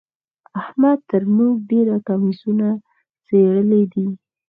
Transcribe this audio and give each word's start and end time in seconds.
احمد 0.61 0.99
تر 1.09 1.23
موږ 1.35 1.53
ډېر 1.71 1.87
کميسونه 2.07 2.67
څيرلي 3.25 3.83
دي. 3.93 4.07